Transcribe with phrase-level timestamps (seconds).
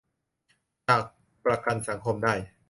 [0.87, 1.03] จาก
[1.45, 2.33] ประกันสังคมได้